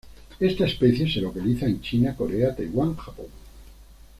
Esta 0.39 0.65
especie 0.65 1.07
se 1.07 1.21
localiza 1.21 1.67
en 1.67 1.79
China, 1.79 2.15
Corea, 2.17 2.55
Taiwán, 2.55 2.95
Japón. 2.95 3.27